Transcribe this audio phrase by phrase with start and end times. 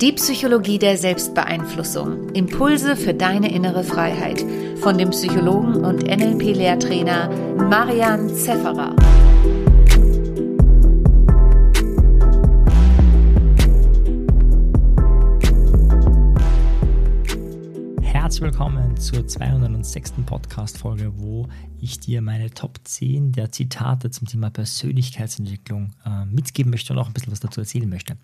[0.00, 2.28] Die Psychologie der Selbstbeeinflussung.
[2.34, 4.44] Impulse für deine innere Freiheit.
[4.80, 8.94] Von dem Psychologen und NLP-Lehrtrainer Marian Zefferer.
[18.02, 20.12] Herzlich willkommen zur 206.
[20.26, 21.48] Podcast-Folge, wo
[21.80, 27.06] ich dir meine Top 10 der Zitate zum Thema Persönlichkeitsentwicklung äh, mitgeben möchte und auch
[27.06, 28.18] ein bisschen was dazu erzählen möchte.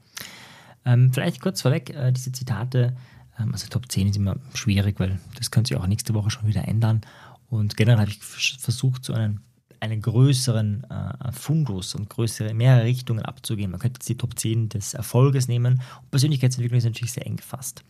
[0.84, 2.96] Ähm, vielleicht kurz vorweg, äh, diese Zitate,
[3.38, 6.46] ähm, also Top 10 ist immer schwierig, weil das könnte sich auch nächste Woche schon
[6.46, 7.02] wieder ändern.
[7.48, 9.42] Und generell habe ich versucht, so einen,
[9.80, 13.70] einen größeren äh, Fundus und größere, mehrere Richtungen abzugehen.
[13.70, 15.82] Man könnte jetzt die Top 10 des Erfolges nehmen.
[16.00, 17.84] Und Persönlichkeitsentwicklung ist natürlich sehr eng gefasst.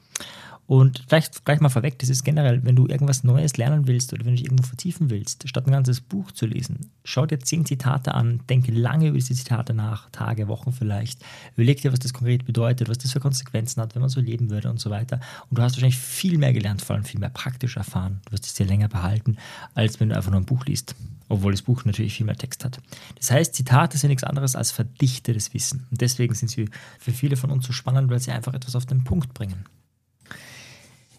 [0.72, 4.24] Und vielleicht gleich mal vorweg, das ist generell, wenn du irgendwas Neues lernen willst oder
[4.24, 7.66] wenn du dich irgendwo vertiefen willst, statt ein ganzes Buch zu lesen, schau dir zehn
[7.66, 11.20] Zitate an, denke lange über diese Zitate nach, Tage, Wochen vielleicht,
[11.56, 14.48] überleg dir, was das konkret bedeutet, was das für Konsequenzen hat, wenn man so leben
[14.48, 15.20] würde und so weiter.
[15.50, 18.22] Und du hast wahrscheinlich viel mehr gelernt, vor allem viel mehr praktisch erfahren.
[18.24, 19.36] Du wirst es dir länger behalten,
[19.74, 20.96] als wenn du einfach nur ein Buch liest,
[21.28, 22.80] obwohl das Buch natürlich viel mehr Text hat.
[23.18, 25.86] Das heißt, Zitate sind nichts anderes als verdichtetes Wissen.
[25.90, 28.86] Und deswegen sind sie für viele von uns so spannend, weil sie einfach etwas auf
[28.86, 29.66] den Punkt bringen.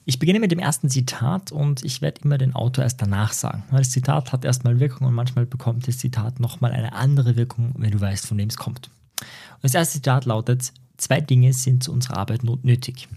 [0.05, 3.63] Ich beginne mit dem ersten Zitat und ich werde immer den Autor erst danach sagen.
[3.71, 7.91] Das Zitat hat erstmal Wirkung und manchmal bekommt das Zitat nochmal eine andere Wirkung, wenn
[7.91, 8.89] du weißt, von wem es kommt.
[9.19, 13.07] Und das erste Zitat lautet, zwei Dinge sind zu unserer Arbeit notnötig.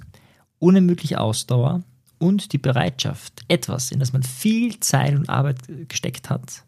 [0.60, 1.82] Unermüdliche Ausdauer
[2.18, 6.62] und die Bereitschaft, etwas, in das man viel Zeit und Arbeit gesteckt hat,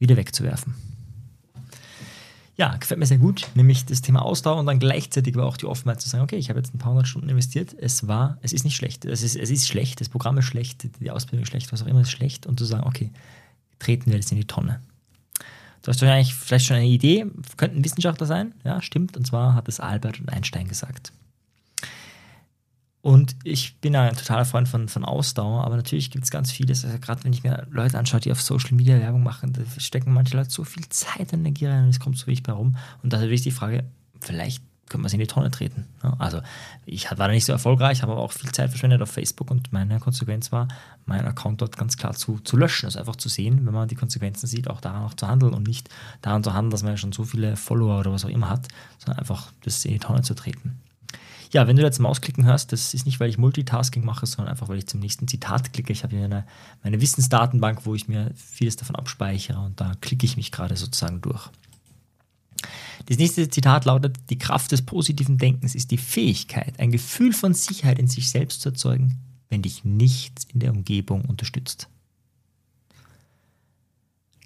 [0.00, 0.91] wieder wegzuwerfen
[2.62, 5.66] ja, gefällt mir sehr gut, nämlich das Thema Ausdauer und dann gleichzeitig aber auch die
[5.66, 8.52] Offenheit zu sagen, okay, ich habe jetzt ein paar hundert Stunden investiert, es war, es
[8.52, 11.48] ist nicht schlecht, es ist, es ist schlecht, das Programm ist schlecht, die Ausbildung ist
[11.48, 13.10] schlecht, was auch immer ist schlecht und zu sagen, okay,
[13.80, 14.80] treten wir jetzt in die Tonne.
[15.82, 19.66] Du hast wahrscheinlich vielleicht schon eine Idee, könnten Wissenschaftler sein, ja, stimmt, und zwar hat
[19.66, 21.12] es Albert und Einstein gesagt.
[23.02, 26.84] Und ich bin ein totaler Freund von, von Ausdauer, aber natürlich gibt es ganz vieles.
[26.84, 30.12] Also gerade wenn ich mir Leute anschaue, die auf Social Media Werbung machen, da stecken
[30.12, 32.76] manche Leute so viel Zeit und Energie rein und es kommt so wenig bei rum.
[33.02, 33.84] Und da ist natürlich die Frage,
[34.20, 35.86] vielleicht können wir es in die Tonne treten.
[36.18, 36.42] Also
[36.84, 39.72] ich war da nicht so erfolgreich, habe aber auch viel Zeit verschwendet auf Facebook und
[39.72, 40.68] meine Konsequenz war,
[41.06, 42.86] meinen Account dort ganz klar zu, zu löschen.
[42.86, 45.66] Also einfach zu sehen, wenn man die Konsequenzen sieht, auch daran auch zu handeln und
[45.66, 45.88] nicht
[46.20, 48.68] daran zu handeln, dass man ja schon so viele Follower oder was auch immer hat,
[48.98, 50.78] sondern einfach das in die Tonne zu treten.
[51.52, 54.68] Ja, wenn du jetzt Mausklicken hörst, das ist nicht, weil ich Multitasking mache, sondern einfach,
[54.68, 55.92] weil ich zum nächsten Zitat klicke.
[55.92, 56.46] Ich habe hier eine,
[56.82, 61.20] meine Wissensdatenbank, wo ich mir vieles davon abspeichere und da klicke ich mich gerade sozusagen
[61.20, 61.50] durch.
[63.06, 67.52] Das nächste Zitat lautet, die Kraft des positiven Denkens ist die Fähigkeit, ein Gefühl von
[67.52, 69.18] Sicherheit in sich selbst zu erzeugen,
[69.50, 71.88] wenn dich nichts in der Umgebung unterstützt.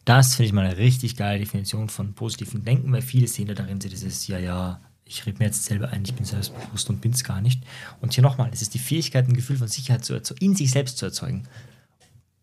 [0.05, 3.55] Das finde ich mal eine richtig geile Definition von positivem Denken, weil viele sehen da
[3.55, 7.01] darin so dieses, ja, ja, ich rede mir jetzt selber ein, ich bin selbstbewusst und
[7.01, 7.63] bin es gar nicht.
[8.01, 10.99] Und hier nochmal, es ist die Fähigkeit, ein Gefühl von Sicherheit zu in sich selbst
[10.99, 11.45] zu erzeugen.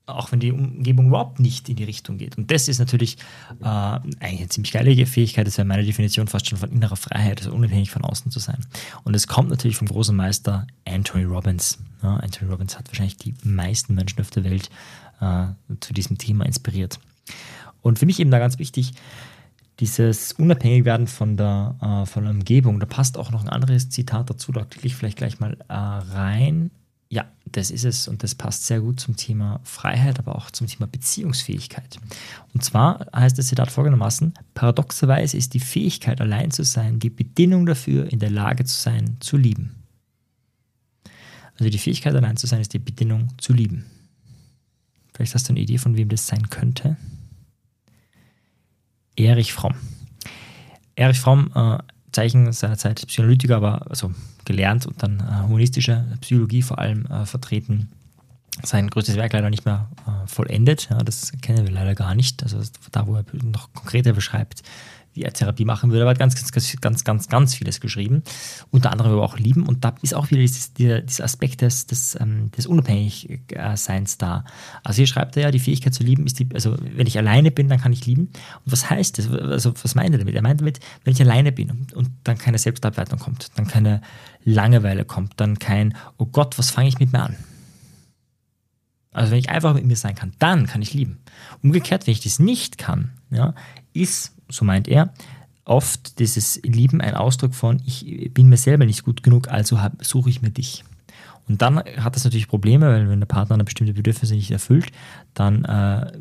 [0.06, 2.38] Auch wenn die Umgebung überhaupt nicht in die Richtung geht.
[2.38, 3.18] Und das ist natürlich
[3.62, 5.48] äh, eine ziemlich geile Fähigkeit.
[5.48, 8.66] Das wäre meine Definition fast schon von innerer Freiheit, also unabhängig von außen zu sein.
[9.04, 11.80] Und es kommt natürlich vom großen Meister Anthony Robbins.
[12.02, 14.70] Ja, Anthony Robbins hat wahrscheinlich die meisten Menschen auf der Welt
[15.22, 15.48] äh,
[15.80, 17.00] zu diesem Thema inspiriert.
[17.82, 18.94] Und für mich eben da ganz wichtig,
[19.84, 24.30] dieses Unabhängigwerden von der, äh, von der Umgebung, da passt auch noch ein anderes Zitat
[24.30, 26.72] dazu, da klicke ich vielleicht gleich mal äh, rein.
[27.10, 30.68] Ja, das ist es und das passt sehr gut zum Thema Freiheit, aber auch zum
[30.68, 31.98] Thema Beziehungsfähigkeit.
[32.54, 37.66] Und zwar heißt das Zitat folgendermaßen, paradoxerweise ist die Fähigkeit, allein zu sein, die Bedingung
[37.66, 39.76] dafür, in der Lage zu sein, zu lieben.
[41.60, 43.84] Also die Fähigkeit, allein zu sein, ist die Bedingung zu lieben.
[45.14, 46.96] Vielleicht hast du eine Idee, von wem das sein könnte.
[49.16, 49.76] Erich Fromm.
[50.96, 51.78] Erich Fromm, äh,
[52.12, 54.12] Zeichen seiner Zeit Psychoanalytiker, aber also
[54.46, 57.90] gelernt und dann äh, humanistische Psychologie vor allem äh, vertreten.
[58.62, 60.88] Sein größtes Werk leider nicht mehr äh, vollendet.
[60.92, 62.44] Ja, das kennen wir leider gar nicht.
[62.44, 64.62] Also da, wo er noch konkreter beschreibt,
[65.22, 66.02] er Therapie machen würde.
[66.02, 68.24] Aber er hat ganz, ganz, ganz, ganz, ganz vieles geschrieben.
[68.72, 69.68] Unter anderem aber auch Lieben.
[69.68, 74.46] Und da ist auch wieder dieses, dieser Aspekt des, des, ähm, des Unabhängigseins da.
[74.84, 77.52] Also hier schreibt er ja, die Fähigkeit zu lieben ist die, also wenn ich alleine
[77.52, 78.30] bin, dann kann ich lieben.
[78.66, 79.30] Und was heißt das?
[79.30, 80.36] Also was meint er damit?
[80.36, 84.02] Er meint damit, wenn ich alleine bin und, und dann keine Selbstabwertung kommt, dann keine
[84.44, 87.36] Langeweile kommt, dann kein, oh Gott, was fange ich mit mir an?
[89.14, 91.20] Also wenn ich einfach mit mir sein kann, dann kann ich lieben.
[91.62, 93.54] Umgekehrt, wenn ich das nicht kann, ja,
[93.94, 95.14] ist so meint er,
[95.66, 100.30] oft dieses Lieben ein Ausdruck von, ich bin mir selber nicht gut genug, also suche
[100.30, 100.84] ich mir dich.
[101.48, 104.92] Und dann hat das natürlich Probleme, weil wenn der Partner eine bestimmte Bedürfnisse nicht erfüllt,
[105.34, 106.12] dann äh,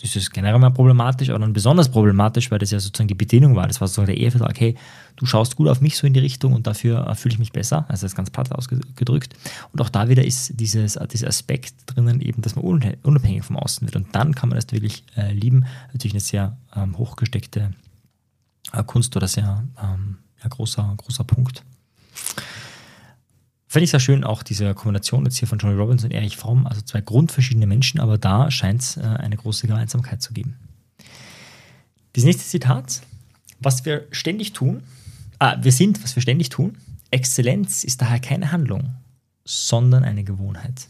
[0.00, 3.56] das ist generell mal problematisch, aber dann besonders problematisch, weil das ja sozusagen die Bedingung
[3.56, 3.66] war.
[3.66, 4.76] Das war sozusagen der Ehevertrag, hey,
[5.16, 7.84] du schaust gut auf mich so in die Richtung und dafür fühle ich mich besser.
[7.88, 9.34] Also das ist ganz platt ausgedrückt.
[9.72, 13.86] Und auch da wieder ist dieses, dieser Aspekt drinnen, eben, dass man unabhängig vom Außen
[13.86, 13.96] wird.
[13.96, 15.64] Und dann kann man das wirklich äh, lieben.
[15.92, 17.72] Natürlich eine sehr ähm, hochgesteckte
[18.72, 21.64] äh, Kunst oder sehr ähm, ja, großer, großer Punkt.
[23.68, 26.66] Fände ich sehr schön, auch diese Kombination jetzt hier von Johnny Robbins und Erich Fromm,
[26.66, 30.56] also zwei grundverschiedene Menschen, aber da scheint es äh, eine große Gemeinsamkeit zu geben.
[32.12, 33.02] Das nächste Zitat,
[33.58, 34.82] was wir ständig tun,
[35.38, 36.78] ah, wir sind, was wir ständig tun,
[37.10, 38.94] Exzellenz ist daher keine Handlung,
[39.44, 40.88] sondern eine Gewohnheit.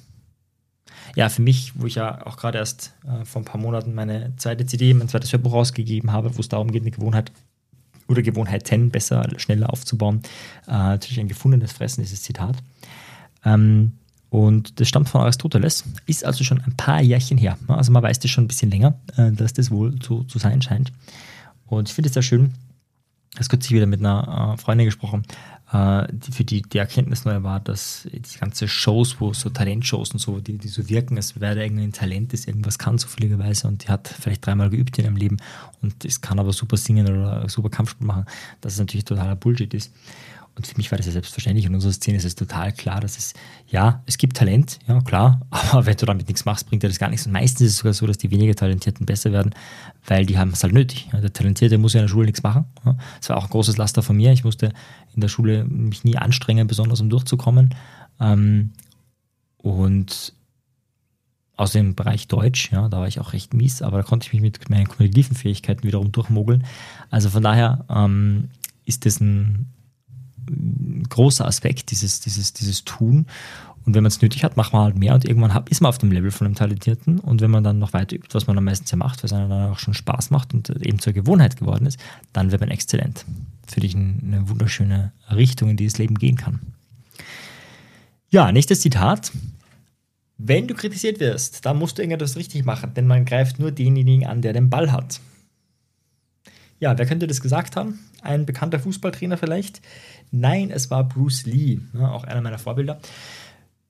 [1.15, 4.35] Ja, für mich, wo ich ja auch gerade erst äh, vor ein paar Monaten meine
[4.37, 7.33] zweite CD, mein zweites Hörbuch rausgegeben habe, wo es darum geht, eine Gewohnheit
[8.09, 10.23] oder Gewohnheiten besser, schneller aufzubauen.
[10.67, 12.57] Äh, natürlich ein gefundenes Fressen, dieses Zitat.
[13.45, 13.93] Ähm,
[14.31, 17.57] und das stammt von Aristoteles, ist also schon ein paar Jährchen her.
[17.69, 20.61] Also man weiß das schon ein bisschen länger, äh, dass das wohl zu, zu sein
[20.63, 20.93] scheint.
[21.67, 22.53] Und ich finde es sehr schön,
[23.37, 25.23] das kürzlich wieder mit einer äh, Freundin gesprochen,
[25.73, 30.13] äh, die, für die die Erkenntnis neu war, dass die ganze Shows, wo so Talentshows
[30.13, 33.69] und so, die, die so wirken, als wäre da irgendein Talent, das irgendwas kann, zufälligerweise,
[33.69, 35.37] und die hat vielleicht dreimal geübt in ihrem Leben
[35.83, 38.27] und es kann aber super singen oder super Kampfsport machen,
[38.61, 39.93] dass es natürlich totaler Bullshit ist.
[40.57, 41.67] Und für mich war das ja selbstverständlich.
[41.67, 43.35] In unserer Szene ist es total klar, dass es,
[43.69, 46.99] ja, es gibt Talent, ja, klar, aber wenn du damit nichts machst, bringt dir das
[46.99, 47.27] gar nichts.
[47.27, 49.55] Und meistens ist es sogar so, dass die weniger Talentierten besser werden,
[50.07, 51.09] weil die haben es halt nötig.
[51.13, 52.65] Ja, der Talentierte muss ja in der Schule nichts machen.
[52.87, 52.97] Ja.
[53.19, 54.33] Das war auch ein großes Laster von mir.
[54.33, 54.73] Ich musste
[55.15, 57.75] in der Schule mich nie anstrengen, besonders um durchzukommen.
[58.19, 58.73] Ähm,
[59.59, 60.33] und
[61.57, 64.33] aus dem Bereich Deutsch, ja, da war ich auch recht mies, aber da konnte ich
[64.33, 66.65] mich mit meinen kognitiven Fähigkeiten wiederum durchmogeln.
[67.11, 68.49] Also von daher ähm,
[68.85, 69.67] ist das ein
[71.09, 73.27] großer Aspekt, dieses, dieses, dieses Tun.
[73.85, 75.99] Und wenn man es nötig hat, macht man halt mehr und irgendwann ist man auf
[75.99, 77.21] dem Level von einem Talentierten.
[77.21, 79.33] Und wenn man dann noch weiter übt, was man dann meistens ja macht, weil es
[79.33, 81.99] einem dann auch schon Spaß macht und eben zur Gewohnheit geworden ist,
[82.33, 83.25] dann wird man exzellent.
[83.69, 86.61] Für dich eine wunderschöne Richtung, in die das Leben gehen kann.
[88.29, 89.31] Ja, nächstes Zitat.
[90.37, 94.27] Wenn du kritisiert wirst, dann musst du irgendetwas richtig machen, denn man greift nur denjenigen
[94.27, 95.21] an, der den Ball hat.
[96.79, 97.99] Ja, wer könnte das gesagt haben?
[98.23, 99.81] Ein bekannter Fußballtrainer vielleicht?
[100.31, 103.01] Nein, es war Bruce Lee, ja, auch einer meiner Vorbilder.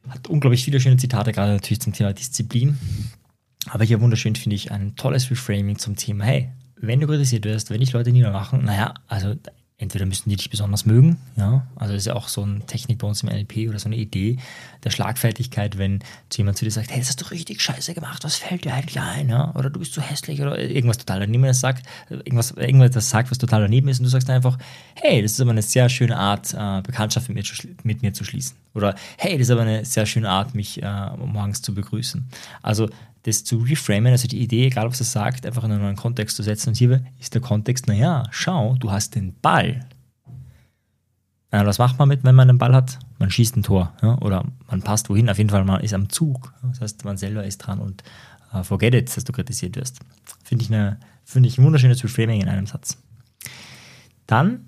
[0.08, 2.78] Hat unglaublich viele schöne Zitate, gerade natürlich zum Thema Disziplin.
[3.68, 7.70] Aber hier wunderschön finde ich ein tolles Reframing zum Thema, hey, wenn du kritisiert wirst,
[7.70, 9.34] wenn dich Leute niedermachen, naja, also
[9.78, 12.98] entweder müssen die dich besonders mögen, ja, also das ist ja auch so eine Technik
[12.98, 14.38] bei uns im NLP oder so eine Idee
[14.84, 16.00] der Schlagfertigkeit, wenn
[16.32, 18.98] jemand zu dir sagt, hey, das hast du richtig scheiße gemacht, was fällt dir eigentlich
[18.98, 19.54] ein, ja?
[19.54, 23.62] oder du bist zu hässlich oder irgendwas total daneben sagt, irgendwas, irgendwas sagt, was total
[23.62, 24.56] daneben ist und du sagst einfach,
[24.94, 28.24] hey, das ist aber eine sehr schöne Art, äh, Bekanntschaft mit mir, mit mir, zu
[28.24, 32.26] schließen oder hey, das ist aber eine sehr schöne Art, mich äh, morgens zu begrüßen.
[32.62, 32.88] Also
[33.26, 36.36] das zu reframen, also die Idee, egal was er sagt, einfach in einen neuen Kontext
[36.36, 36.70] zu setzen.
[36.70, 39.84] Und hier ist der Kontext, naja, schau, du hast den Ball.
[41.52, 43.00] Ja, was macht man mit, wenn man einen Ball hat?
[43.18, 44.16] Man schießt ein Tor ja?
[44.18, 45.28] oder man passt wohin.
[45.28, 46.52] Auf jeden Fall, man ist am Zug.
[46.62, 48.04] Das heißt, man selber ist dran und
[48.54, 49.98] uh, forget it, dass du kritisiert wirst.
[50.44, 50.70] Finde ich,
[51.24, 52.96] find ich ein wunderschönes Reframing in einem Satz.
[54.28, 54.66] Dann,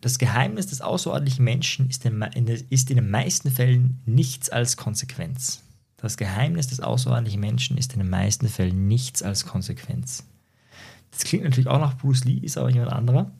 [0.00, 5.65] das Geheimnis des außerordentlichen Menschen ist in den meisten Fällen nichts als Konsequenz.
[5.96, 10.24] Das Geheimnis des außerordentlichen Menschen ist in den meisten Fällen nichts als Konsequenz.
[11.10, 13.30] Das klingt natürlich auch nach Bruce Lee, ist aber jemand anderer.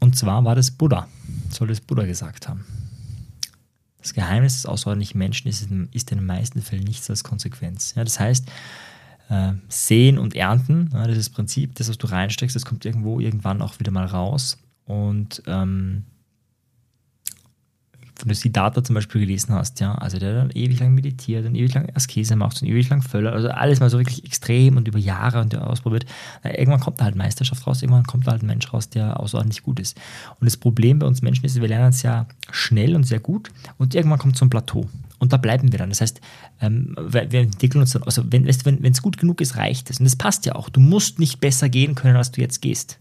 [0.00, 1.08] Und zwar war das Buddha,
[1.50, 2.64] soll das Buddha gesagt haben.
[4.00, 7.94] Das Geheimnis des außerordentlichen Menschen ist in, ist in den meisten Fällen nichts als Konsequenz.
[7.96, 8.48] Ja, das heißt,
[9.28, 12.84] äh, sehen und ernten, ja, das ist das Prinzip, das, was du reinsteckst, das kommt
[12.84, 14.58] irgendwo irgendwann auch wieder mal raus.
[14.86, 16.04] Und ähm,
[18.22, 21.54] wenn du Siddhartha zum Beispiel gelesen hast, ja, also der dann ewig lang meditiert und
[21.54, 24.88] ewig lang Askese macht und ewig lang Völler, also alles mal so wirklich extrem und
[24.88, 26.06] über Jahre und ausprobiert,
[26.42, 29.62] irgendwann kommt da halt Meisterschaft raus, irgendwann kommt da halt ein Mensch raus, der außerordentlich
[29.62, 29.98] gut ist.
[30.40, 33.50] Und das Problem bei uns Menschen ist, wir lernen es ja schnell und sehr gut
[33.78, 34.88] und irgendwann kommt so ein Plateau.
[35.18, 35.88] Und da bleiben wir dann.
[35.88, 36.20] Das heißt,
[36.60, 39.98] ähm, wir entwickeln uns dann, also wenn es wenn, gut genug ist, reicht es.
[39.98, 40.68] Und das passt ja auch.
[40.68, 42.98] Du musst nicht besser gehen können, als du jetzt gehst.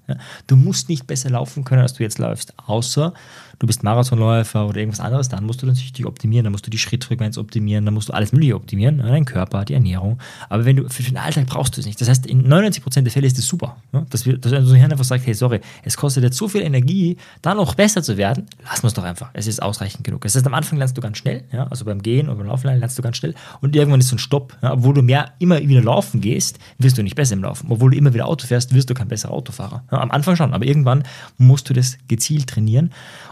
[0.47, 2.53] Du musst nicht besser laufen können, als du jetzt läufst.
[2.65, 3.13] Außer
[3.59, 6.69] du bist Marathonläufer oder irgendwas anderes, dann musst du natürlich dich optimieren, dann musst du
[6.69, 10.19] die Schrittfrequenz optimieren, dann musst du alles Mögliche optimieren, deinen Körper, die Ernährung.
[10.49, 11.99] Aber wenn du für den Alltag brauchst du es nicht.
[11.99, 13.77] Das heißt, in 99% der Fälle ist es super,
[14.09, 17.17] dass, wir, dass unser Hirn einfach sagt, hey, sorry, es kostet jetzt so viel Energie,
[17.41, 19.29] da noch besser zu werden, lassen wir es doch einfach.
[19.33, 20.21] Es ist ausreichend genug.
[20.21, 21.67] Das heißt, am Anfang lernst du ganz schnell, ja?
[21.67, 24.19] also beim Gehen oder beim Laufen lernst du ganz schnell und irgendwann ist so ein
[24.19, 24.57] Stopp.
[24.61, 24.73] Ja?
[24.73, 27.67] Obwohl du mehr immer wieder laufen gehst, wirst du nicht besser im Laufen.
[27.69, 29.83] Obwohl du immer wieder Auto fährst, wirst du kein besserer Autofahrer.
[29.91, 29.99] Ja?
[29.99, 31.03] Am Anfang schon, aber irgendwann
[31.37, 32.91] musst du das gezielt trainieren.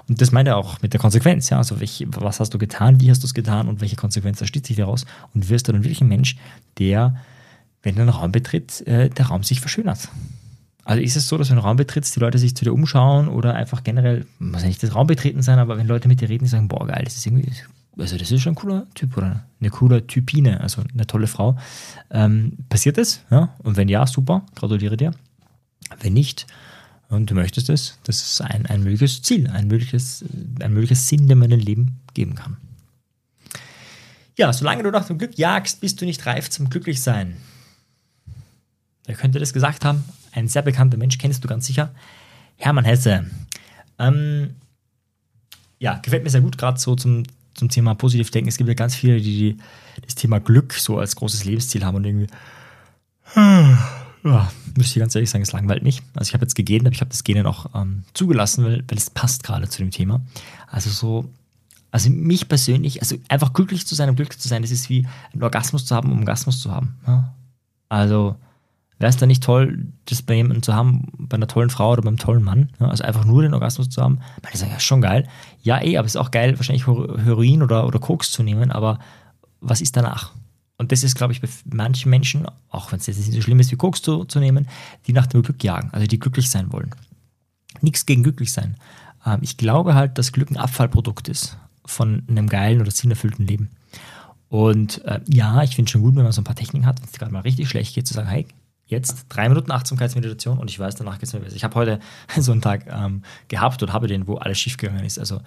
[0.10, 1.50] Und das meint er auch mit der Konsequenz.
[1.50, 1.58] Ja?
[1.58, 4.66] Also welch, was hast du getan, wie hast du es getan und welche Konsequenz erschließt
[4.66, 5.06] sich daraus?
[5.34, 6.36] Und wirst du dann wirklich ein Mensch,
[6.78, 7.16] der
[7.86, 10.10] wenn du einen Raum betritt, äh, der Raum sich verschönert.
[10.84, 12.74] Also ist es so, dass wenn du einen Raum betrittst, die Leute sich zu dir
[12.74, 16.20] umschauen oder einfach generell, muss ja nicht das Raum betreten sein, aber wenn Leute mit
[16.20, 17.52] dir reden, die sagen, boah, geil, das ist irgendwie,
[17.98, 21.58] also das ist schon ein cooler Typ oder eine coole Typine, also eine tolle Frau.
[22.12, 23.22] Ähm, passiert das?
[23.32, 23.56] Ja?
[23.60, 25.12] Und wenn ja, super, gratuliere dir.
[26.02, 26.48] Wenn nicht,
[27.10, 30.26] und du möchtest es, das ist ein, ein mögliches Ziel, ein mögliches,
[30.60, 32.58] ein mögliches Sinn, den man in Leben geben kann.
[34.38, 37.38] Ja, solange du nach dem Glück jagst, bist du nicht reif zum Glücklichsein.
[39.06, 40.04] Wer könnte das gesagt haben?
[40.32, 41.94] Ein sehr bekannter Mensch, kennst du ganz sicher.
[42.58, 43.26] Hermann Hesse.
[44.00, 44.56] Ähm,
[45.80, 47.24] ja, gefällt mir sehr gut, gerade so zum,
[47.56, 48.50] zum Thema positiv denken.
[48.50, 49.58] Es gibt ja ganz viele, die, die
[50.04, 52.28] das Thema Glück so als großes Lebensziel haben und irgendwie
[53.36, 56.02] ja, müsste ich ganz ehrlich sagen, es langweilt mich.
[56.16, 58.98] Also ich habe jetzt gegeben, aber ich habe das Genen auch ähm, zugelassen, weil, weil
[58.98, 60.22] es passt gerade zu dem Thema.
[60.68, 61.30] Also so,
[61.92, 65.08] also mich persönlich, also einfach glücklich zu sein, um glücklich zu sein, das ist wie
[65.34, 66.96] einen Orgasmus zu haben, um einen Orgasmus zu haben.
[67.08, 67.34] Ja?
[67.90, 68.36] Also
[69.00, 72.02] wäre es da nicht toll, das bei jemandem zu haben, bei einer tollen Frau oder
[72.02, 72.70] beim tollen Mann?
[72.80, 72.88] Ja?
[72.88, 74.20] Also einfach nur den Orgasmus zu haben.
[74.44, 75.28] Meine sagen, ja, schon geil.
[75.62, 79.00] Ja, eh, aber es ist auch geil, wahrscheinlich Heroin oder, oder Koks zu nehmen, aber
[79.60, 80.32] was ist danach?
[80.78, 83.60] Und das ist, glaube ich, bei manchen Menschen, auch wenn es jetzt nicht so schlimm
[83.60, 84.68] ist wie Koks zu, zu nehmen,
[85.08, 86.92] die nach dem Glück jagen, also die glücklich sein wollen.
[87.82, 88.76] Nichts gegen glücklich sein.
[89.26, 93.70] Ähm, ich glaube halt, dass Glück ein Abfallprodukt ist von einem geilen oder sinnerfüllten Leben.
[94.50, 97.02] Und äh, ja, ich finde es schon gut, wenn man so ein paar Techniken hat,
[97.02, 98.46] wenn es gerade mal richtig schlecht geht, zu sagen, hey,
[98.88, 101.56] jetzt drei Minuten Achtsamkeitsmeditation und ich weiß, danach geht es mir besser.
[101.56, 102.00] Ich habe heute
[102.40, 105.18] so einen Tag ähm, gehabt und habe den, wo alles schief gegangen ist.
[105.18, 105.42] Also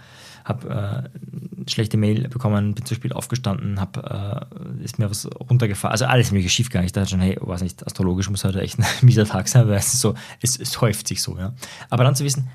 [0.44, 5.92] habe äh, schlechte Mail bekommen, bin zu spät aufgestanden, hab, äh, ist mir was runtergefahren.
[5.92, 6.86] Also alles mir schief gegangen.
[6.86, 9.76] Ich dachte schon, hey, weiß nicht, astrologisch muss heute echt ein mieser Tag sein, weil
[9.76, 11.38] es so, es, es häuft sich so.
[11.38, 11.54] Ja.
[11.90, 12.48] Aber dann zu wissen,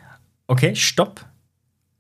[0.48, 1.26] okay, stopp,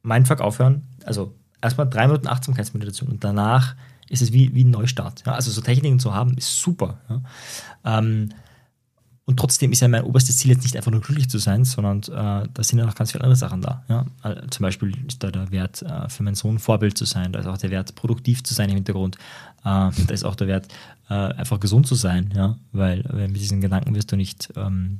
[0.01, 0.83] Mindfuck aufhören.
[1.05, 3.75] Also erstmal drei Minuten Achtsamkeitsmeditation und danach
[4.09, 5.23] ist es wie, wie ein Neustart.
[5.25, 5.33] Ja.
[5.33, 6.99] Also so Techniken zu haben, ist super.
[7.09, 7.21] Ja.
[7.99, 8.29] Ähm,
[9.25, 11.99] und trotzdem ist ja mein oberstes Ziel jetzt nicht einfach nur glücklich zu sein, sondern
[11.99, 13.83] äh, da sind ja noch ganz viele andere Sachen da.
[13.87, 14.05] Ja?
[14.21, 17.39] Also zum Beispiel ist da der Wert äh, für meinen Sohn Vorbild zu sein, da
[17.39, 19.15] ist auch der Wert produktiv zu sein im Hintergrund,
[19.63, 20.67] äh, da ist auch der Wert
[21.09, 22.57] äh, einfach gesund zu sein, ja?
[22.73, 24.99] weil äh, mit diesen Gedanken wirst du nicht ähm,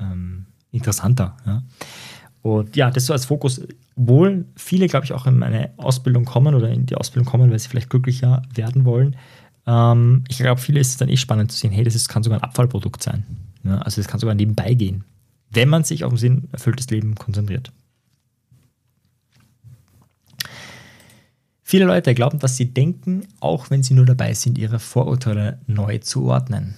[0.00, 1.36] ähm, interessanter.
[1.46, 1.62] Ja?
[2.42, 3.62] Und ja, das so als Fokus,
[3.94, 7.58] obwohl viele, glaube ich, auch in meine Ausbildung kommen oder in die Ausbildung kommen, weil
[7.60, 9.14] sie vielleicht glücklicher werden wollen.
[9.66, 12.24] Ähm, ich glaube, viele ist es dann eh spannend zu sehen, hey, das ist, kann
[12.24, 13.24] sogar ein Abfallprodukt sein.
[13.64, 15.04] Ja, also das kann sogar nebenbei gehen,
[15.50, 17.72] wenn man sich auf ein sinnerfülltes Leben konzentriert.
[21.62, 25.98] Viele Leute glauben, was sie denken, auch wenn sie nur dabei sind, ihre Vorurteile neu
[25.98, 26.74] zu ordnen.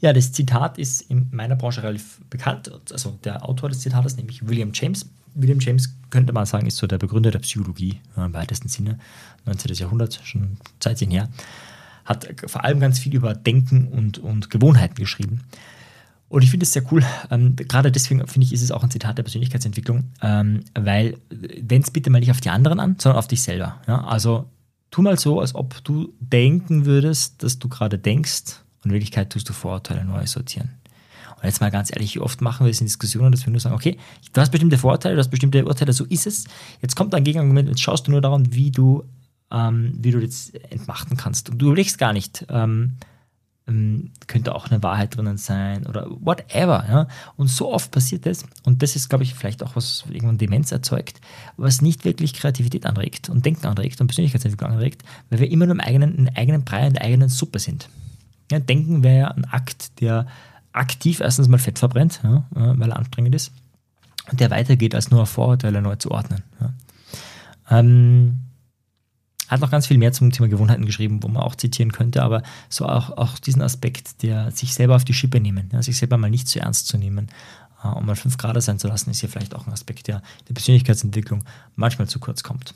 [0.00, 2.70] Ja, das Zitat ist in meiner Branche relativ bekannt.
[2.90, 5.10] Also der Autor des Zitates, nämlich William James.
[5.34, 8.98] William James könnte man sagen, ist so der Begründer der Psychologie im weitesten Sinne.
[9.44, 9.74] 19.
[9.74, 11.28] Jahrhundert, schon Zeitchen her
[12.08, 15.42] hat vor allem ganz viel über Denken und, und Gewohnheiten geschrieben.
[16.30, 17.02] Und ich finde es sehr cool.
[17.30, 21.82] Ähm, gerade deswegen finde ich, ist es auch ein Zitat der Persönlichkeitsentwicklung, ähm, weil wenn
[21.82, 23.80] es bitte mal nicht auf die anderen an, sondern auf dich selber.
[23.86, 24.04] Ja?
[24.04, 24.46] Also
[24.90, 29.30] tu mal so, als ob du denken würdest, dass du gerade denkst und in Wirklichkeit
[29.30, 30.70] tust du Vorurteile neu sortieren.
[31.36, 33.60] Und jetzt mal ganz ehrlich, wie oft machen wir es in Diskussionen, dass wir nur
[33.60, 33.96] sagen, okay,
[34.32, 36.44] du hast bestimmte Vorurteile, du hast bestimmte Urteile, so ist es.
[36.82, 39.04] Jetzt kommt ein Gegenargument, jetzt schaust du nur daran, wie du
[39.50, 41.50] ähm, wie du das entmachten kannst.
[41.50, 42.96] Und du überlegst gar nicht, ähm,
[43.66, 46.84] ähm, könnte auch eine Wahrheit drinnen sein oder whatever.
[46.88, 47.08] Ja?
[47.36, 50.72] Und so oft passiert das, und das ist, glaube ich, vielleicht auch was irgendwann Demenz
[50.72, 51.20] erzeugt,
[51.56, 55.74] was nicht wirklich Kreativität anregt und Denken anregt und Persönlichkeitsentwicklung anregt, weil wir immer nur
[55.74, 57.88] im eigenen, in eigenen Brei, in der eigenen Suppe sind.
[58.50, 60.26] Ja, Denken wäre ja ein Akt, der
[60.72, 63.52] aktiv erstens mal Fett verbrennt, ja, weil er anstrengend ist,
[64.30, 66.42] und der weitergeht, als nur Vorurteile neu zu ordnen.
[67.70, 68.40] Ähm,
[69.48, 72.42] hat noch ganz viel mehr zum Thema Gewohnheiten geschrieben, wo man auch zitieren könnte, aber
[72.68, 76.18] so auch, auch diesen Aspekt, der sich selber auf die Schippe nehmen, ja, sich selber
[76.18, 77.28] mal nicht zu ernst zu nehmen
[77.82, 80.22] äh, und mal fünf Grad sein zu lassen, ist hier vielleicht auch ein Aspekt, der
[80.48, 82.74] der Persönlichkeitsentwicklung manchmal zu kurz kommt.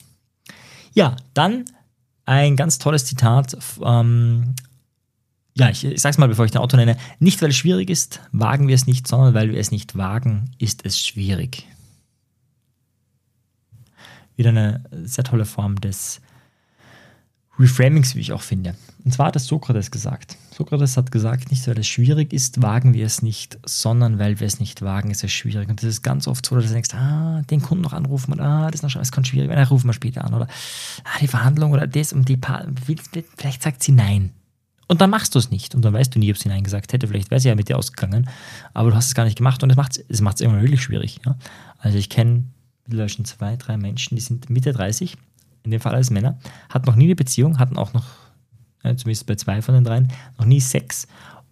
[0.95, 1.64] Ja, dann
[2.25, 3.57] ein ganz tolles Zitat.
[3.83, 4.55] Ähm,
[5.55, 6.97] ja, ich, ich sag's mal, bevor ich den Autor nenne.
[7.19, 10.50] Nicht, weil es schwierig ist, wagen wir es nicht, sondern weil wir es nicht wagen,
[10.59, 11.67] ist es schwierig.
[14.37, 16.21] Wieder eine sehr tolle Form des
[17.62, 18.75] Reframings, wie ich auch finde.
[19.04, 20.37] Und zwar hat das Sokrates gesagt.
[20.50, 24.47] Sokrates hat gesagt, nicht weil es schwierig ist, wagen wir es nicht, sondern weil wir
[24.47, 25.69] es nicht wagen, ist es schwierig.
[25.69, 28.45] Und das ist ganz oft so, dass du denkst, ah, den Kunden noch anrufen oder
[28.45, 30.49] ah, das ist noch es kann schwierig, werden, rufen wir später an oder
[31.04, 32.66] ah, die Verhandlung oder das und die pa
[33.37, 34.33] vielleicht sagt sie nein.
[34.88, 35.75] Und dann machst du es nicht.
[35.75, 37.07] Und dann weißt du nie, ob sie Nein gesagt hätte.
[37.07, 38.28] Vielleicht wäre sie ja mit dir ausgegangen.
[38.75, 41.21] Aber du hast es gar nicht gemacht und es macht es macht's irgendwann wirklich schwierig.
[41.25, 41.37] Ja?
[41.78, 42.45] Also ich kenne
[42.85, 45.16] mittlerweile schon zwei, drei Menschen, die sind Mitte 30
[45.64, 46.38] in dem Fall als Männer,
[46.69, 48.07] hatten noch nie eine Beziehung, hatten auch noch
[48.83, 51.07] äh, zumindest bei zwei von den dreien, noch nie Sex.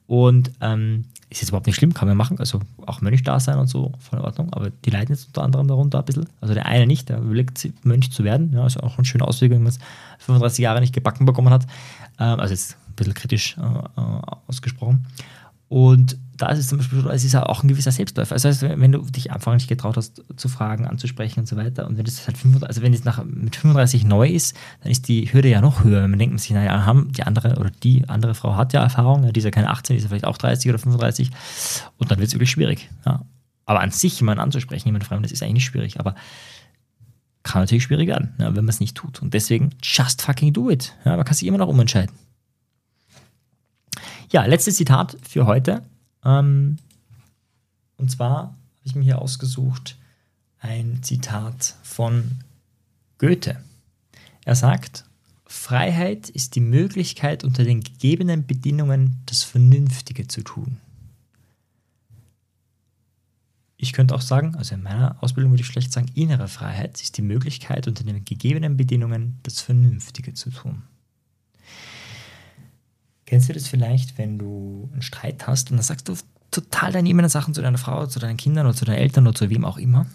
[0.07, 2.41] Und ähm, ist jetzt überhaupt nicht schlimm, kann man machen.
[2.41, 4.53] Also auch Mönch da sein und so, voll in Ordnung.
[4.53, 6.29] Aber die leiden jetzt unter anderem darunter ein bisschen.
[6.41, 8.53] Also der eine nicht, der überlegt, Mönch zu werden.
[8.53, 9.79] Ja, ist auch eine schöne Auswirkung, wenn man es
[10.19, 11.67] 35 Jahre nicht gebacken bekommen hat.
[12.19, 15.07] Ähm, also jetzt ein bisschen kritisch äh, äh ausgesprochen.
[15.71, 18.33] Und da ist es zum Beispiel es ist auch ein gewisser Selbstläufer.
[18.33, 21.97] Also wenn du dich einfach nicht getraut hast, zu fragen, anzusprechen und so weiter, und
[21.97, 25.33] wenn das halt 35, also wenn es nach, mit 35 neu ist, dann ist die
[25.33, 26.09] Hürde ja noch höher.
[26.09, 29.39] Man denkt sich, naja, haben die andere oder die andere Frau hat ja Erfahrung, die
[29.39, 31.31] ist ja keine 18, die ist ja vielleicht auch 30 oder 35,
[31.99, 32.91] und dann wird es wirklich schwierig.
[33.07, 33.25] Ja.
[33.65, 36.17] Aber an sich jemanden anzusprechen, jemanden fragen, das ist eigentlich schwierig, aber
[37.45, 39.23] kann natürlich schwierig werden, ja, wenn man es nicht tut.
[39.23, 40.97] Und deswegen, just fucking do it.
[41.05, 42.13] Ja, man kann sich immer noch umentscheiden.
[44.33, 45.83] Ja, letztes Zitat für heute.
[46.25, 46.79] Ähm,
[47.97, 49.97] und zwar habe ich mir hier ausgesucht
[50.61, 52.39] ein Zitat von
[53.19, 53.61] Goethe.
[54.45, 55.05] Er sagt,
[55.47, 60.77] Freiheit ist die Möglichkeit, unter den gegebenen Bedingungen das Vernünftige zu tun.
[63.77, 67.17] Ich könnte auch sagen, also in meiner Ausbildung würde ich schlecht sagen, innere Freiheit ist
[67.17, 70.83] die Möglichkeit, unter den gegebenen Bedingungen das Vernünftige zu tun.
[73.31, 76.17] Kennst du das vielleicht, wenn du einen Streit hast und dann sagst du
[76.51, 79.37] total deine e Sachen zu deiner Frau, zu deinen Kindern oder zu deinen Eltern oder
[79.37, 80.07] zu wem auch immer?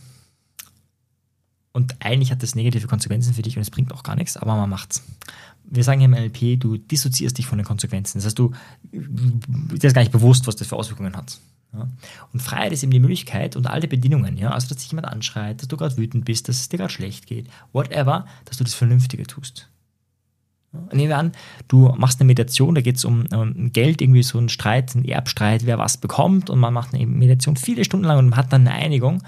[1.71, 4.57] Und eigentlich hat das negative Konsequenzen für dich und es bringt auch gar nichts, aber
[4.57, 5.01] man macht's.
[5.63, 8.17] Wir sagen hier im NLP, du dissoziierst dich von den Konsequenzen.
[8.17, 8.51] Das heißt, du,
[8.91, 11.39] dir gar nicht bewusst, was das für Auswirkungen hat.
[11.71, 11.87] Ja?
[12.33, 14.51] Und Freiheit ist eben die Möglichkeit und alle Bedingungen, ja?
[14.51, 17.27] also dass dich jemand anschreit, dass du gerade wütend bist, dass es dir gerade schlecht
[17.27, 19.69] geht, whatever, dass du das Vernünftige tust.
[20.91, 21.31] Nehmen wir an,
[21.67, 25.05] du machst eine Meditation, da geht es um, um, Geld, irgendwie so ein Streit, ein
[25.05, 28.53] Erbstreit, wer was bekommt und man macht eine Meditation viele Stunden lang und man hat
[28.53, 29.21] dann eine Einigung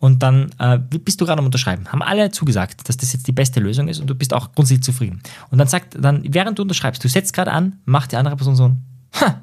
[0.00, 1.88] und dann äh, bist du gerade am Unterschreiben.
[1.88, 4.84] Haben alle zugesagt, dass das jetzt die beste Lösung ist und du bist auch grundsätzlich
[4.84, 5.20] zufrieden.
[5.50, 8.54] Und dann sagt, dann, während du unterschreibst, du setzt gerade an, macht die andere Person
[8.54, 8.84] so ein,
[9.20, 9.42] ha,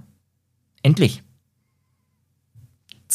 [0.81, 1.24] endlich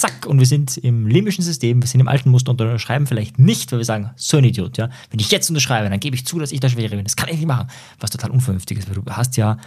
[0.00, 3.38] zack, und wir sind im limbischen System, wir sind im alten Muster und unterschreiben vielleicht
[3.38, 4.88] nicht, weil wir sagen, so ein Idiot, ja.
[5.11, 7.04] Wenn ich jetzt unterschreibe, dann gebe ich zu, dass ich der Schwere bin.
[7.04, 7.69] Das kann ich nicht machen.
[8.01, 9.59] Was total unvernünftig ist, weil du hast ja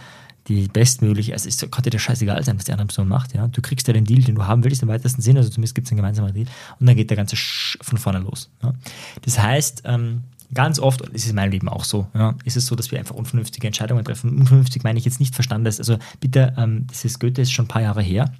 [0.48, 3.48] die bestmögliche, also es kann dir der scheißegal sein, was die andere Person macht, ja.
[3.48, 5.86] Du kriegst ja den Deal, den du haben willst, im weitesten Sinne, also zumindest gibt
[5.86, 6.46] es einen gemeinsamen Deal,
[6.78, 8.50] und dann geht der ganze Sch von vorne los.
[8.62, 8.74] Ja.
[9.22, 12.56] Das heißt, ähm, ganz oft, und es ist in meinem Leben auch so, ja, ist
[12.56, 14.38] es so, dass wir einfach unvernünftige Entscheidungen treffen.
[14.38, 17.68] Unvernünftig meine ich jetzt nicht Verstandes, also bitte, ähm, das ist Goethe, ist schon ein
[17.68, 18.30] paar Jahre her,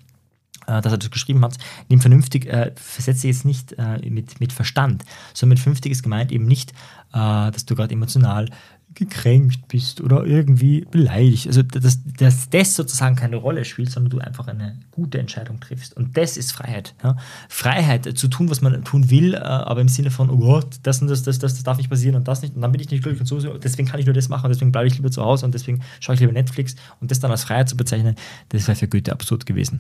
[0.67, 1.57] äh, dass er das geschrieben hat,
[1.89, 6.33] nimm vernünftig, äh, versetze jetzt nicht äh, mit, mit Verstand, sondern mit vernünftig ist gemeint
[6.33, 6.73] eben nicht,
[7.13, 8.49] äh, dass du gerade emotional
[8.95, 11.47] gekränkt bist oder irgendwie beleidigt.
[11.47, 15.97] Also, dass, dass das sozusagen keine Rolle spielt, sondern du einfach eine gute Entscheidung triffst.
[15.97, 16.95] Und das ist Freiheit.
[17.03, 17.17] Ja?
[17.49, 21.03] Freiheit zu tun, was man tun will, äh, aber im Sinne von, oh Gott, das
[21.03, 22.55] und das, das, das, das darf nicht passieren und das nicht.
[22.55, 24.73] Und dann bin ich nicht glücklich und so, deswegen kann ich nur das machen deswegen
[24.73, 26.77] bleibe ich lieber zu Hause und deswegen schaue ich lieber Netflix.
[27.01, 28.15] Und das dann als Freiheit zu bezeichnen,
[28.51, 29.79] das wäre für Goethe absurd gewesen.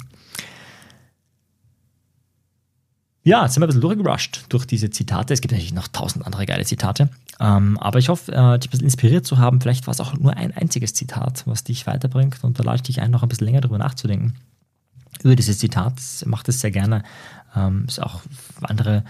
[3.26, 5.32] Ja, jetzt sind wir ein bisschen durchgerusht durch diese Zitate.
[5.32, 7.08] Es gibt natürlich noch tausend andere geile Zitate.
[7.40, 9.62] Ähm, aber ich hoffe, äh, dich ein bisschen inspiriert zu haben.
[9.62, 12.44] Vielleicht war es auch nur ein einziges Zitat, was dich weiterbringt.
[12.44, 14.34] Und da lade ich dich ein, noch ein bisschen länger darüber nachzudenken.
[15.22, 15.94] Über dieses Zitat.
[16.26, 17.02] Macht es sehr gerne.
[17.56, 18.20] Ähm, ist auch
[18.60, 19.04] andere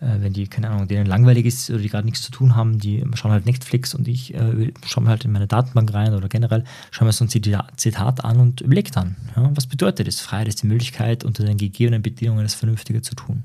[0.00, 2.78] äh, wenn die, keine Ahnung, denen langweilig ist oder die gerade nichts zu tun haben,
[2.78, 6.28] die schauen halt Netflix und ich äh, schaue mir halt in meine Datenbank rein oder
[6.28, 10.20] generell schaue mir so ein Zitat an und überlege dann, ja, was bedeutet das?
[10.20, 13.44] Freiheit ist die Möglichkeit, unter den gegebenen Bedingungen das Vernünftige zu tun.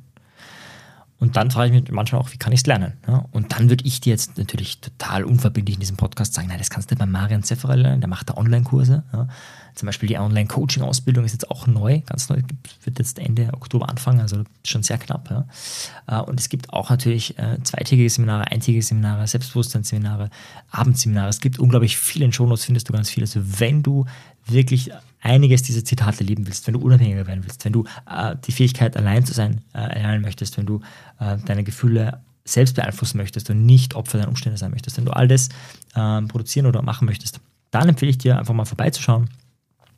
[1.17, 2.93] Und dann frage ich mich manchmal auch, wie kann ich es lernen?
[3.07, 3.25] Ja?
[3.31, 6.69] Und dann würde ich dir jetzt natürlich total unverbindlich in diesem Podcast sagen, nein, das
[6.69, 9.03] kannst du bei Marian Zefferer lernen, der macht da Online-Kurse.
[9.13, 9.27] Ja?
[9.75, 12.41] Zum Beispiel die Online-Coaching-Ausbildung ist jetzt auch neu, ganz neu,
[12.83, 15.29] wird jetzt Ende Oktober anfangen, also schon sehr knapp.
[15.29, 15.45] Ja?
[16.07, 20.29] Äh, und es gibt auch natürlich äh, zweitägige Seminare, eintägige Seminare, Selbstbewusstseinsseminare,
[20.71, 21.27] Abendseminare.
[21.27, 23.25] Es gibt unglaublich viele in Shownotes, findest du ganz viele.
[23.25, 24.05] Also wenn du
[24.47, 28.53] wirklich einiges dieser Zitate leben willst, wenn du unabhängiger werden willst, wenn du äh, die
[28.53, 30.81] Fähigkeit, allein zu sein, äh, erlernen möchtest, wenn du
[31.17, 35.29] deine Gefühle selbst beeinflussen möchtest und nicht Opfer deiner Umstände sein möchtest, wenn du all
[35.29, 35.47] das
[35.95, 37.39] ähm, produzieren oder machen möchtest,
[37.71, 39.29] dann empfehle ich dir einfach mal vorbeizuschauen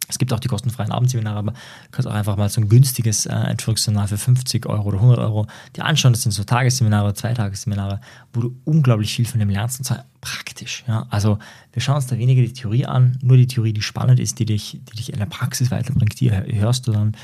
[0.07, 3.25] es gibt auch die kostenfreien Abendseminare, aber du kannst auch einfach mal so ein günstiges
[3.25, 6.13] äh, Entführungsseminar für 50 Euro oder 100 Euro dir anschauen.
[6.13, 7.99] Das sind so Tagesseminare, Zweitagesseminare,
[8.33, 10.83] wo du unglaublich viel von dem lernst und zwar praktisch.
[10.87, 11.07] Ja?
[11.09, 11.39] Also
[11.73, 14.45] wir schauen uns da weniger die Theorie an, nur die Theorie, die spannend ist, die
[14.45, 17.15] dich, die dich in der Praxis weiterbringt, die hörst du dann.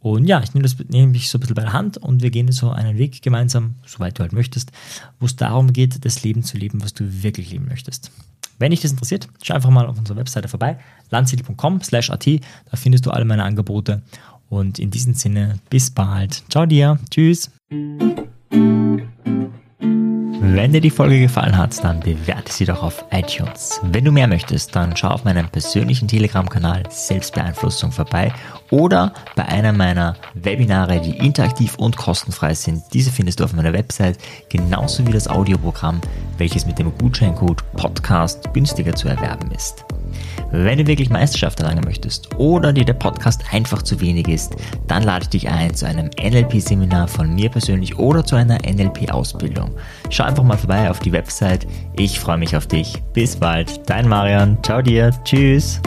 [0.00, 2.30] Und ja, ich nehme das nehme ich so ein bisschen bei der Hand und wir
[2.30, 4.72] gehen so einen Weg gemeinsam, soweit du halt möchtest,
[5.20, 8.10] wo es darum geht, das Leben zu leben, was du wirklich leben möchtest.
[8.62, 10.78] Wenn dich das interessiert, schau einfach mal auf unserer Webseite vorbei,
[11.10, 14.02] landsiedel.com slash at, da findest du alle meine Angebote.
[14.50, 16.44] Und in diesem Sinne, bis bald.
[16.48, 16.96] Ciao dir.
[17.10, 17.50] Tschüss.
[20.54, 23.80] Wenn dir die Folge gefallen hat, dann bewerte sie doch auf iTunes.
[23.84, 28.34] Wenn du mehr möchtest, dann schau auf meinem persönlichen Telegram-Kanal Selbstbeeinflussung vorbei
[28.70, 32.82] oder bei einer meiner Webinare, die interaktiv und kostenfrei sind.
[32.92, 34.18] Diese findest du auf meiner Website,
[34.50, 36.02] genauso wie das Audioprogramm,
[36.36, 39.86] welches mit dem Gutscheincode Podcast günstiger zu erwerben ist.
[40.50, 45.02] Wenn du wirklich Meisterschaft erlangen möchtest oder dir der Podcast einfach zu wenig ist, dann
[45.02, 49.70] lade ich dich ein zu einem NLP-Seminar von mir persönlich oder zu einer NLP-Ausbildung.
[50.10, 51.66] Schau einfach mal vorbei auf die Website.
[51.96, 53.02] Ich freue mich auf dich.
[53.12, 53.88] Bis bald.
[53.88, 54.58] Dein Marian.
[54.62, 55.10] Ciao dir.
[55.24, 55.80] Tschüss.